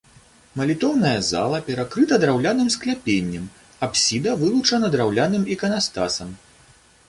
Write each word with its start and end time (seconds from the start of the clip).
Малітоўная 0.61 1.19
зала 1.31 1.57
перакрыта 1.67 2.17
драўляным 2.23 2.73
скляпеннем, 2.77 3.45
апсіда 3.89 4.35
вылучана 4.43 4.93
драўляным 4.97 5.49
іканастасам. 5.57 6.37